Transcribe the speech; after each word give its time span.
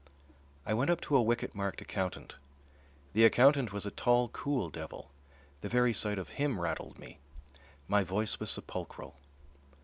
I 0.65 0.73
went 0.73 0.89
up 0.89 0.99
to 1.01 1.15
a 1.15 1.21
wicket 1.21 1.53
marked 1.53 1.79
"Accountant." 1.79 2.37
The 3.13 3.23
accountant 3.23 3.71
was 3.71 3.85
a 3.85 3.91
tall, 3.91 4.29
cool 4.29 4.71
devil. 4.71 5.11
The 5.61 5.69
very 5.69 5.93
sight 5.93 6.17
of 6.17 6.29
him 6.29 6.59
rattled 6.59 6.97
me. 6.97 7.19
My 7.87 8.03
voice 8.03 8.39
was 8.39 8.49
sepulchral. 8.49 9.13